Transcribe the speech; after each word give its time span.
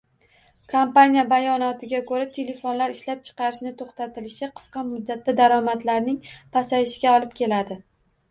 Kompaniya 0.71 1.23
bayonotiga 1.33 1.99
koʻra, 2.11 2.23
telefonlar 2.37 2.93
ishlab 2.95 3.21
chiqarishni 3.27 3.73
toʻxtatilishi 3.81 4.49
qisqa 4.61 4.83
muddatda 4.89 5.37
daromadlarning 5.41 6.17
pasayishiga 6.57 7.13
olib 7.19 7.37
keladi 7.43 7.79